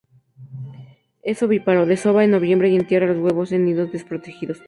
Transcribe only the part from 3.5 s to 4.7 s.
en nidos desprotegidos.